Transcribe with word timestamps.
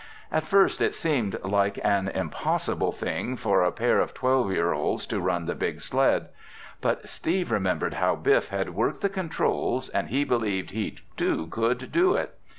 At 0.31 0.47
first 0.47 0.81
it 0.81 0.95
seemed 0.95 1.37
like 1.43 1.77
an 1.85 2.07
impossible 2.07 2.91
thing 2.91 3.37
for 3.37 3.61
a 3.61 3.71
pair 3.71 3.99
of 3.99 4.15
twelve 4.15 4.51
year 4.51 4.73
olds 4.73 5.05
to 5.05 5.19
run 5.21 5.45
the 5.45 5.53
big 5.53 5.79
sled. 5.79 6.29
But 6.81 7.07
Steve 7.07 7.51
remembered 7.51 7.93
how 7.93 8.15
Biff 8.15 8.47
had 8.47 8.73
worked 8.73 9.01
the 9.01 9.09
controls 9.09 9.89
and 9.89 10.07
he 10.07 10.23
believed 10.23 10.71
he, 10.71 10.95
too, 11.17 11.45
could 11.51 11.91
do 11.91 12.15
it. 12.15 12.33